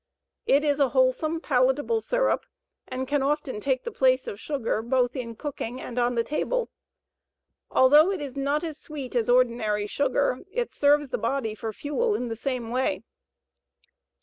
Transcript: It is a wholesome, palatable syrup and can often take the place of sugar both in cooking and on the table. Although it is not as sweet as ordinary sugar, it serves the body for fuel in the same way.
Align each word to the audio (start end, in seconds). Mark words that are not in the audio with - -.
It 0.47 0.63
is 0.63 0.79
a 0.79 0.89
wholesome, 0.89 1.39
palatable 1.41 2.01
syrup 2.01 2.47
and 2.87 3.07
can 3.07 3.21
often 3.21 3.59
take 3.59 3.83
the 3.83 3.91
place 3.91 4.25
of 4.25 4.39
sugar 4.39 4.81
both 4.81 5.15
in 5.15 5.35
cooking 5.35 5.79
and 5.79 5.99
on 5.99 6.15
the 6.15 6.23
table. 6.23 6.71
Although 7.69 8.09
it 8.09 8.19
is 8.19 8.35
not 8.35 8.63
as 8.63 8.79
sweet 8.79 9.15
as 9.15 9.29
ordinary 9.29 9.85
sugar, 9.85 10.39
it 10.51 10.71
serves 10.73 11.09
the 11.09 11.19
body 11.19 11.53
for 11.53 11.71
fuel 11.71 12.15
in 12.15 12.29
the 12.29 12.35
same 12.35 12.71
way. 12.71 13.03